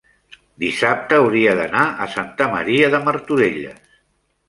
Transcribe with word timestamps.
dissabte 0.63 1.19
hauria 1.25 1.53
d'anar 1.61 1.85
a 2.07 2.09
Santa 2.17 2.51
Maria 2.57 2.91
de 2.97 3.07
Martorelles. 3.11 3.99